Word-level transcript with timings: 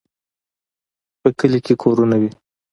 هاهاها 0.03 1.19
په 1.21 1.29
کلي 1.39 1.59
کې 1.65 1.73
کورونه 1.83 2.15
وي. 2.21 2.29